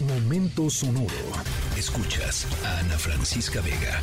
Momento 0.00 0.70
sonoro. 0.70 1.08
Escuchas 1.76 2.46
a 2.64 2.78
Ana 2.78 2.96
Francisca 2.96 3.60
Vega. 3.60 4.00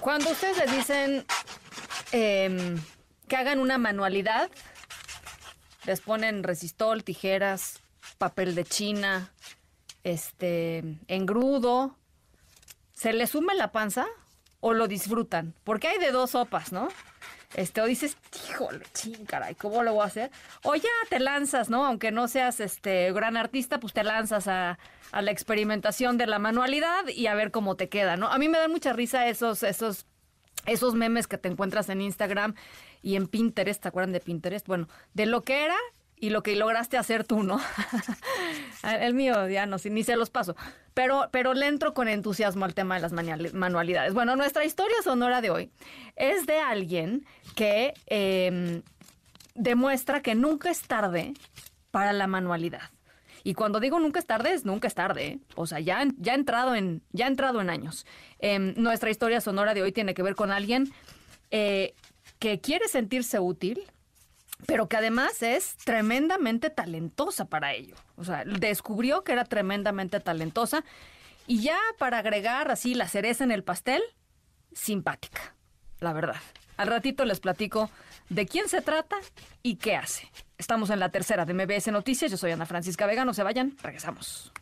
Cuando 0.00 0.30
ustedes 0.30 0.58
les 0.58 0.70
dicen 0.70 1.26
em, 2.12 2.80
que 3.26 3.34
hagan 3.34 3.58
una 3.58 3.78
manualidad, 3.78 4.48
les 5.86 6.00
ponen 6.00 6.44
resistol, 6.44 7.02
tijeras, 7.02 7.80
papel 8.18 8.54
de 8.54 8.64
china, 8.64 9.32
este, 10.04 10.84
engrudo, 11.08 11.96
¿se 12.96 13.12
les 13.12 13.30
sume 13.30 13.54
la 13.54 13.72
panza 13.72 14.06
o 14.60 14.72
lo 14.72 14.88
disfrutan? 14.88 15.54
Porque 15.64 15.88
hay 15.88 15.98
de 15.98 16.10
dos 16.10 16.30
sopas, 16.30 16.72
¿no? 16.72 16.88
Este, 17.54 17.80
o 17.80 17.84
dices, 17.84 18.16
híjole, 18.48 18.84
ching, 18.92 19.24
caray, 19.26 19.54
¿cómo 19.54 19.82
lo 19.82 19.92
voy 19.92 20.02
a 20.02 20.06
hacer? 20.06 20.30
O 20.64 20.74
ya 20.74 20.88
te 21.08 21.20
lanzas, 21.20 21.68
¿no? 21.70 21.84
Aunque 21.86 22.10
no 22.10 22.26
seas 22.26 22.58
este 22.58 23.12
gran 23.12 23.36
artista, 23.36 23.78
pues 23.78 23.92
te 23.92 24.02
lanzas 24.02 24.48
a, 24.48 24.78
a 25.12 25.22
la 25.22 25.30
experimentación 25.30 26.18
de 26.18 26.26
la 26.26 26.38
manualidad 26.38 27.06
y 27.06 27.26
a 27.28 27.34
ver 27.34 27.50
cómo 27.50 27.76
te 27.76 27.88
queda, 27.88 28.16
¿no? 28.16 28.28
A 28.28 28.38
mí 28.38 28.48
me 28.48 28.58
dan 28.58 28.72
mucha 28.72 28.92
risa 28.92 29.28
esos, 29.28 29.62
esos 29.62 30.06
esos 30.64 30.94
memes 30.94 31.28
que 31.28 31.38
te 31.38 31.48
encuentras 31.48 31.88
en 31.90 32.00
Instagram 32.00 32.54
y 33.00 33.14
en 33.14 33.28
Pinterest, 33.28 33.80
¿te 33.80 33.88
acuerdan 33.88 34.12
de 34.12 34.20
Pinterest? 34.20 34.66
Bueno, 34.66 34.88
de 35.14 35.26
lo 35.26 35.44
que 35.44 35.64
era 35.64 35.76
y 36.18 36.30
lo 36.30 36.42
que 36.42 36.56
lograste 36.56 36.96
hacer 36.96 37.24
tú, 37.24 37.42
¿no? 37.42 37.60
El 38.82 39.14
mío 39.14 39.48
ya 39.48 39.66
no, 39.66 39.76
ni 39.84 40.02
se 40.02 40.16
los 40.16 40.30
paso. 40.30 40.56
Pero, 40.94 41.28
pero 41.30 41.52
le 41.54 41.66
entro 41.66 41.92
con 41.92 42.08
entusiasmo 42.08 42.64
al 42.64 42.74
tema 42.74 42.94
de 42.94 43.02
las 43.02 43.12
manualidades. 43.12 44.14
Bueno, 44.14 44.34
nuestra 44.36 44.64
historia 44.64 44.96
sonora 45.04 45.40
de 45.40 45.50
hoy 45.50 45.70
es 46.16 46.46
de 46.46 46.58
alguien 46.58 47.26
que 47.54 47.92
em, 48.06 48.82
demuestra 49.54 50.22
que 50.22 50.34
nunca 50.34 50.70
es 50.70 50.82
tarde 50.82 51.34
para 51.90 52.12
la 52.12 52.26
manualidad. 52.26 52.90
Y 53.44 53.54
cuando 53.54 53.78
digo 53.78 54.00
nunca 54.00 54.18
es 54.18 54.26
tarde, 54.26 54.54
es 54.54 54.64
nunca 54.64 54.88
es 54.88 54.94
tarde. 54.94 55.26
¿eh? 55.26 55.38
O 55.54 55.66
sea, 55.66 55.80
ya, 55.80 56.02
ya, 56.18 56.34
entrado 56.34 56.74
en, 56.74 57.02
ya 57.12 57.26
entrado 57.26 57.60
en 57.60 57.70
años. 57.70 58.06
Em, 58.38 58.74
nuestra 58.76 59.10
historia 59.10 59.40
sonora 59.40 59.74
de 59.74 59.82
hoy 59.82 59.92
tiene 59.92 60.14
que 60.14 60.22
ver 60.22 60.34
con 60.34 60.50
alguien 60.50 60.92
eh, 61.50 61.94
que 62.38 62.60
quiere 62.60 62.88
sentirse 62.88 63.38
útil, 63.38 63.84
pero 64.64 64.88
que 64.88 64.96
además 64.96 65.42
es 65.42 65.76
tremendamente 65.84 66.70
talentosa 66.70 67.44
para 67.44 67.74
ello. 67.74 67.96
O 68.16 68.24
sea, 68.24 68.44
descubrió 68.44 69.24
que 69.24 69.32
era 69.32 69.44
tremendamente 69.44 70.20
talentosa 70.20 70.84
y 71.46 71.62
ya 71.62 71.78
para 71.98 72.18
agregar 72.18 72.70
así 72.70 72.94
la 72.94 73.08
cereza 73.08 73.44
en 73.44 73.52
el 73.52 73.62
pastel, 73.62 74.02
simpática, 74.72 75.54
la 76.00 76.12
verdad. 76.12 76.40
Al 76.76 76.88
ratito 76.88 77.24
les 77.24 77.40
platico 77.40 77.90
de 78.28 78.46
quién 78.46 78.68
se 78.68 78.82
trata 78.82 79.16
y 79.62 79.76
qué 79.76 79.96
hace. 79.96 80.30
Estamos 80.58 80.90
en 80.90 81.00
la 81.00 81.10
tercera 81.10 81.44
de 81.44 81.54
MBS 81.54 81.88
Noticias. 81.88 82.30
Yo 82.30 82.36
soy 82.36 82.52
Ana 82.52 82.66
Francisca 82.66 83.06
Vega. 83.06 83.24
No 83.24 83.34
se 83.34 83.42
vayan. 83.42 83.76
Regresamos. 83.82 84.52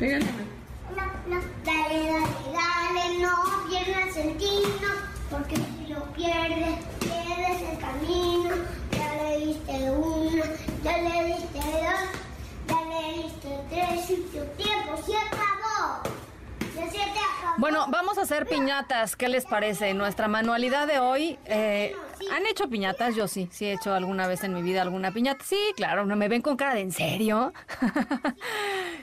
No, 0.00 0.08
no, 1.28 1.40
dale, 1.64 2.01
porque 5.30 5.56
si 5.56 5.92
lo 5.92 6.04
pierdes, 6.12 6.78
pierdes 7.00 7.62
el 7.62 7.78
camino. 7.78 8.50
Ya 8.92 9.22
le 9.22 9.38
diste 9.38 9.90
una, 9.90 10.44
ya 10.84 10.98
le 10.98 11.24
diste 11.28 11.58
dos, 11.58 12.02
ya 12.68 12.80
le 12.90 13.22
diste 13.22 13.60
tres, 13.70 14.10
y 14.10 14.16
tu 14.16 14.44
tiempo 14.62 14.96
se 15.06 15.16
acabó. 15.16 16.02
Ya 16.76 16.90
se 16.90 16.98
te 16.98 17.00
acabó. 17.00 17.54
Bueno, 17.56 17.86
vamos 17.88 18.11
hacer 18.22 18.46
piñatas. 18.46 19.16
¿Qué 19.16 19.28
les 19.28 19.44
parece? 19.44 19.94
Nuestra 19.94 20.28
manualidad 20.28 20.86
de 20.86 20.98
hoy. 20.98 21.38
eh, 21.46 21.94
¿Han 22.32 22.46
hecho 22.46 22.68
piñatas? 22.68 23.16
Yo 23.16 23.26
sí. 23.26 23.48
Sí 23.50 23.66
he 23.66 23.72
hecho 23.72 23.92
alguna 23.92 24.26
vez 24.28 24.44
en 24.44 24.54
mi 24.54 24.62
vida 24.62 24.80
alguna 24.82 25.10
piñata. 25.12 25.44
Sí, 25.44 25.58
claro. 25.76 26.06
¿No 26.06 26.14
me 26.16 26.28
ven 26.28 26.40
con 26.40 26.56
cara 26.56 26.74
de 26.74 26.80
en 26.80 26.92
serio? 26.92 27.52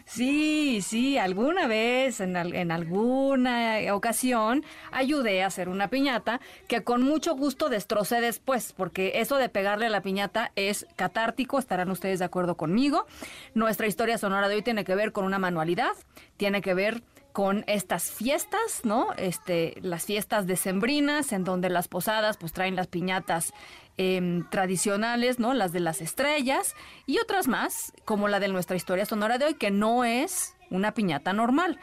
sí, 0.06 0.80
sí. 0.82 1.18
Alguna 1.18 1.68
vez, 1.68 2.22
en, 2.22 2.36
en 2.36 2.72
alguna 2.72 3.78
ocasión, 3.94 4.64
ayudé 4.92 5.44
a 5.44 5.48
hacer 5.48 5.70
una 5.70 5.90
piñata 5.90 6.40
que 6.68 6.84
con 6.84 7.04
mucho 7.04 7.36
gusto 7.36 7.70
destrocé 7.70 8.22
después. 8.22 8.74
Porque 8.76 9.14
eso 9.16 9.36
de 9.38 9.50
pegarle 9.50 9.88
a 9.88 9.90
la 9.90 10.02
piñata 10.02 10.52
es 10.56 10.86
catártico. 10.96 11.60
Estarán 11.60 11.92
ustedes 11.92 12.20
de 12.20 12.26
acuerdo 12.26 12.56
conmigo. 12.56 13.06
Nuestra 13.54 13.88
historia 13.88 14.18
sonora 14.18 14.48
de 14.48 14.56
hoy 14.56 14.62
tiene 14.62 14.86
que 14.86 14.96
ver 14.96 15.12
con 15.12 15.26
una 15.26 15.40
manualidad. 15.40 15.92
Tiene 16.38 16.62
que 16.62 16.74
ver 16.74 17.04
con 17.40 17.64
estas 17.68 18.12
fiestas, 18.12 18.82
¿no? 18.84 19.14
Este, 19.16 19.76
las 19.82 20.04
fiestas 20.04 20.46
decembrinas, 20.46 21.32
en 21.32 21.46
donde 21.46 21.70
las 21.70 21.88
posadas 21.88 22.36
pues 22.36 22.52
traen 22.52 22.76
las 22.76 22.88
piñatas 22.88 23.54
em, 23.96 24.46
tradicionales, 24.50 25.40
¿no? 25.40 25.54
Las 25.54 25.72
de 25.72 25.80
las 25.80 26.02
estrellas 26.02 26.76
y 27.06 27.18
otras 27.18 27.48
más, 27.48 27.94
como 28.04 28.28
la 28.28 28.42
de 28.42 28.50
nuestra 28.50 28.76
historia 28.76 29.06
sonora 29.06 29.38
de 29.38 29.46
hoy, 29.46 29.54
que 29.54 29.72
no 29.72 30.04
es 30.04 30.54
una 30.70 30.94
piñata 30.94 31.32
normal 31.32 31.80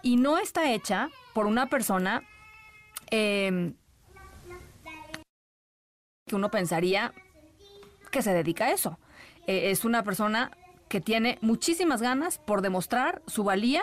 y 0.00 0.14
no 0.14 0.38
está 0.38 0.70
hecha 0.70 1.08
por 1.34 1.46
una 1.46 1.66
persona 1.66 2.22
em, 3.10 3.74
que 6.24 6.36
uno 6.36 6.52
pensaría 6.52 7.12
que 8.12 8.22
se 8.22 8.32
dedica 8.32 8.66
a 8.66 8.70
eso. 8.70 8.96
Eh, 9.48 9.72
es 9.72 9.84
una 9.84 10.04
persona 10.04 10.52
que 10.88 11.00
tiene 11.00 11.36
muchísimas 11.40 12.00
ganas 12.00 12.38
por 12.38 12.62
demostrar 12.62 13.22
su 13.26 13.42
valía 13.42 13.82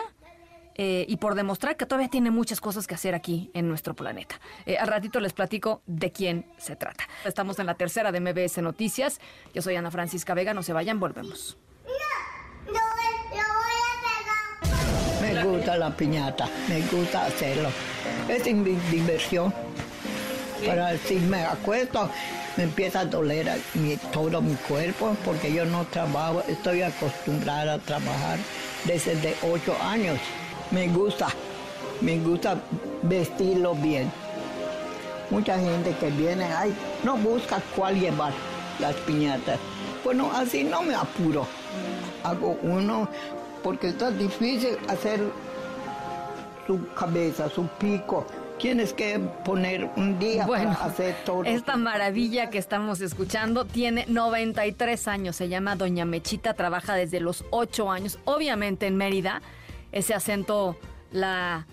eh, 0.78 1.04
y 1.08 1.16
por 1.16 1.34
demostrar 1.34 1.76
que 1.76 1.84
todavía 1.86 2.08
tiene 2.08 2.30
muchas 2.30 2.60
cosas 2.60 2.86
que 2.86 2.94
hacer 2.94 3.14
aquí 3.14 3.50
en 3.52 3.68
nuestro 3.68 3.94
planeta. 3.94 4.40
Eh, 4.64 4.78
al 4.78 4.86
ratito 4.88 5.20
les 5.20 5.32
platico 5.32 5.82
de 5.86 6.12
quién 6.12 6.46
se 6.56 6.76
trata. 6.76 7.04
Estamos 7.24 7.58
en 7.58 7.66
la 7.66 7.74
tercera 7.74 8.12
de 8.12 8.20
MBS 8.20 8.58
Noticias. 8.62 9.20
Yo 9.52 9.60
soy 9.60 9.76
Ana 9.76 9.90
Francisca 9.90 10.34
Vega, 10.34 10.54
no 10.54 10.62
se 10.62 10.72
vayan, 10.72 10.98
volvemos. 11.00 11.56
No, 11.84 12.72
voy, 12.72 13.38
lo 13.38 13.44
voy 13.54 13.76
a 13.82 15.20
pegar. 15.20 15.34
Me 15.34 15.44
gusta 15.44 15.76
la 15.76 15.96
piñata, 15.96 16.48
me 16.68 16.80
gusta 16.82 17.26
hacerlo. 17.26 17.70
Es 18.28 18.44
mi 18.54 18.72
diversión. 18.90 19.52
Pero 20.60 20.84
si 21.06 21.16
me 21.16 21.44
acuesto, 21.44 22.10
me 22.56 22.64
empieza 22.64 23.00
a 23.00 23.04
doler 23.04 23.60
mi- 23.74 23.96
todo 23.96 24.40
mi 24.42 24.54
cuerpo 24.56 25.16
porque 25.24 25.52
yo 25.52 25.64
no 25.64 25.84
trabajo, 25.86 26.42
estoy 26.48 26.82
acostumbrada 26.82 27.74
a 27.74 27.78
trabajar 27.78 28.38
desde 28.84 29.14
de 29.16 29.36
ocho 29.42 29.76
años. 29.82 30.18
Me 30.70 30.88
gusta, 30.88 31.28
me 32.00 32.18
gusta 32.18 32.56
vestirlo 33.02 33.74
bien. 33.74 34.10
Mucha 35.30 35.58
gente 35.58 35.94
que 36.00 36.10
viene, 36.10 36.44
ay, 36.44 36.74
no 37.04 37.16
busca 37.16 37.60
cuál 37.76 37.98
llevar 38.00 38.32
las 38.78 38.94
piñatas. 38.96 39.58
Bueno, 40.04 40.30
así 40.34 40.64
no 40.64 40.82
me 40.82 40.94
apuro. 40.94 41.46
Hago 42.22 42.58
uno 42.62 43.08
porque 43.62 43.88
está 43.88 44.10
difícil 44.10 44.76
hacer 44.88 45.20
su 46.66 46.86
cabeza, 46.94 47.48
su 47.48 47.66
pico. 47.78 48.26
Tienes 48.58 48.92
que 48.92 49.20
poner 49.44 49.88
un 49.96 50.18
día 50.18 50.44
Bueno, 50.44 50.72
para 50.74 50.86
hacer 50.86 51.14
todo. 51.24 51.44
esta 51.44 51.76
maravilla 51.76 52.50
que 52.50 52.58
estamos 52.58 53.00
escuchando 53.00 53.64
tiene 53.64 54.04
93 54.08 55.06
años, 55.08 55.36
se 55.36 55.48
llama 55.48 55.76
Doña 55.76 56.04
Mechita, 56.04 56.54
trabaja 56.54 56.94
desde 56.94 57.20
los 57.20 57.44
8 57.50 57.90
años, 57.90 58.18
obviamente 58.24 58.88
en 58.88 58.96
Mérida, 58.96 59.42
ese 59.92 60.14
acento 60.14 60.76
la, 61.12 61.66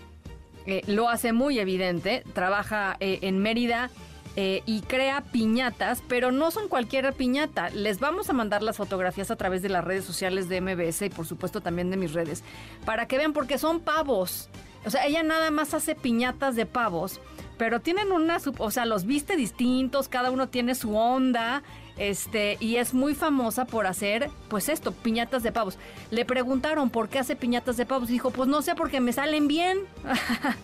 eh, 0.66 0.82
lo 0.86 1.08
hace 1.08 1.32
muy 1.32 1.58
evidente, 1.58 2.24
trabaja 2.32 2.96
eh, 3.00 3.20
en 3.22 3.38
Mérida 3.38 3.90
eh, 4.34 4.62
y 4.66 4.82
crea 4.82 5.22
piñatas, 5.22 6.02
pero 6.08 6.32
no 6.32 6.50
son 6.50 6.68
cualquier 6.68 7.12
piñata, 7.12 7.70
les 7.70 8.00
vamos 8.00 8.28
a 8.28 8.32
mandar 8.32 8.62
las 8.62 8.76
fotografías 8.76 9.30
a 9.30 9.36
través 9.36 9.62
de 9.62 9.68
las 9.68 9.84
redes 9.84 10.04
sociales 10.04 10.48
de 10.48 10.60
MBS 10.60 11.02
y 11.02 11.10
por 11.10 11.26
supuesto 11.26 11.60
también 11.60 11.90
de 11.90 11.96
mis 11.96 12.12
redes, 12.12 12.42
para 12.84 13.06
que 13.06 13.16
vean, 13.16 13.32
porque 13.32 13.58
son 13.58 13.80
pavos. 13.80 14.50
O 14.84 14.90
sea, 14.90 15.06
ella 15.06 15.22
nada 15.22 15.50
más 15.50 15.72
hace 15.72 15.94
piñatas 15.94 16.54
de 16.54 16.66
pavos, 16.66 17.20
pero 17.58 17.80
tienen 17.80 18.12
una, 18.12 18.38
o 18.58 18.70
sea, 18.70 18.86
los 18.86 19.04
viste 19.06 19.36
distintos, 19.36 20.08
cada 20.08 20.30
uno 20.30 20.48
tiene 20.48 20.74
su 20.74 20.96
onda, 20.96 21.62
este, 21.96 22.58
y 22.60 22.76
es 22.76 22.92
muy 22.92 23.14
famosa 23.14 23.64
por 23.64 23.86
hacer, 23.86 24.30
pues 24.48 24.68
esto, 24.68 24.92
piñatas 24.92 25.42
de 25.42 25.52
pavos. 25.52 25.78
Le 26.10 26.24
preguntaron 26.24 26.90
por 26.90 27.08
qué 27.08 27.18
hace 27.18 27.36
piñatas 27.36 27.76
de 27.76 27.86
pavos, 27.86 28.08
dijo, 28.08 28.30
pues 28.30 28.48
no 28.48 28.60
sé, 28.62 28.74
porque 28.74 29.00
me 29.00 29.12
salen 29.12 29.48
bien. 29.48 29.78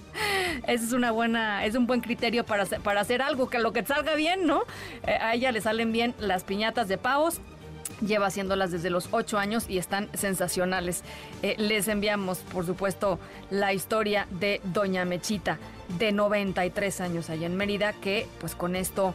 Es 0.67 0.93
una 0.93 1.11
buena, 1.11 1.65
es 1.65 1.75
un 1.75 1.87
buen 1.87 2.01
criterio 2.01 2.45
para 2.45 2.67
para 2.67 3.01
hacer 3.01 3.23
algo 3.23 3.49
que 3.49 3.59
lo 3.59 3.73
que 3.73 3.85
salga 3.85 4.15
bien, 4.15 4.47
¿no? 4.47 4.63
Eh, 5.07 5.13
a 5.13 5.35
ella 5.35 5.51
le 5.51 5.61
salen 5.61 5.93
bien 5.93 6.15
las 6.19 6.45
piñatas 6.45 6.89
de 6.89 6.99
pavos. 6.99 7.41
Lleva 8.07 8.27
haciéndolas 8.27 8.71
desde 8.71 8.91
los 8.91 9.09
ocho 9.13 9.39
años 9.39 9.65
y 9.69 9.79
están 9.79 10.09
sensacionales. 10.15 11.03
Eh, 11.43 11.55
les 11.59 11.89
enviamos, 11.89 12.39
por 12.39 12.67
supuesto, 12.67 13.19
la 13.51 13.73
historia 13.73 14.27
de 14.31 14.61
Doña 14.65 15.05
Mechita, 15.05 15.59
de 15.99 16.13
93 16.13 17.01
años 17.01 17.31
allá 17.31 17.47
en 17.47 17.57
Mérida, 17.57 17.93
que 17.93 18.27
pues 18.41 18.55
con 18.55 18.77
esto 18.77 19.15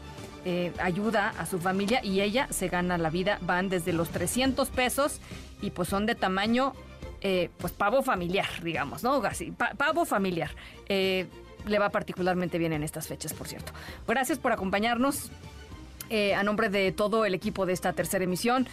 eh, 0.49 0.71
ayuda 0.79 1.33
a 1.37 1.45
su 1.45 1.59
familia 1.59 1.99
y 2.01 2.21
ella 2.21 2.47
se 2.51 2.69
gana 2.69 2.97
la 2.97 3.09
vida. 3.09 3.37
Van 3.41 3.67
desde 3.67 3.91
los 3.91 4.07
300 4.11 4.69
pesos 4.69 5.19
y 5.61 5.71
pues 5.71 5.89
son 5.89 6.05
de 6.05 6.15
tamaño, 6.15 6.71
eh, 7.19 7.49
pues 7.57 7.73
pavo 7.73 8.01
familiar, 8.01 8.47
digamos, 8.63 9.03
¿no? 9.03 9.15
Así, 9.25 9.51
pavo 9.51 10.05
familiar. 10.05 10.51
Eh, 10.87 11.27
le 11.65 11.79
va 11.79 11.89
particularmente 11.89 12.57
bien 12.57 12.71
en 12.71 12.83
estas 12.83 13.09
fechas, 13.09 13.33
por 13.33 13.49
cierto. 13.49 13.73
Gracias 14.07 14.39
por 14.39 14.53
acompañarnos. 14.53 15.31
a 16.09 16.41
nombre 16.43 16.69
de 16.69 16.93
todo 16.93 17.25
el 17.25 17.33
equipo 17.33 17.65
de 17.65 17.73
esta 17.73 17.91
tercera 17.91 18.23
emisión, 18.23 18.65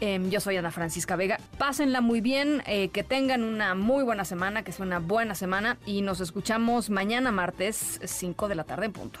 em, 0.00 0.28
yo 0.28 0.40
soy 0.40 0.58
Ana 0.58 0.70
Francisca 0.70 1.16
Vega. 1.16 1.38
Pásenla 1.56 2.02
muy 2.02 2.20
bien, 2.20 2.62
que 2.92 3.02
tengan 3.02 3.42
una 3.42 3.74
muy 3.74 4.04
buena 4.04 4.26
semana, 4.26 4.62
que 4.62 4.72
sea 4.72 4.84
una 4.84 4.98
buena 4.98 5.34
semana 5.34 5.78
y 5.86 6.02
nos 6.02 6.20
escuchamos 6.20 6.90
mañana 6.90 7.32
martes 7.32 7.98
5 8.04 8.48
de 8.48 8.54
la 8.56 8.64
tarde 8.64 8.84
en 8.84 8.92
punto. 8.92 9.20